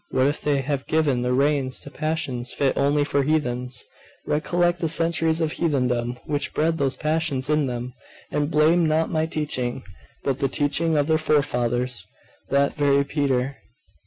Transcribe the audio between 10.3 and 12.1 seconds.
the teaching of their forefathers.